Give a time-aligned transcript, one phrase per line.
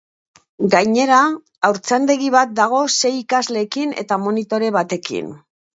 [0.75, 1.19] Gainera,
[1.69, 5.33] haurtzaindegi bat dago sei ikasleekin eta monitore batekin.